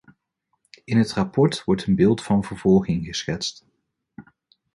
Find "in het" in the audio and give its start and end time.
0.83-1.13